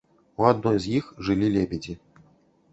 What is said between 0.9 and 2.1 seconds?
іх жылі лебедзі.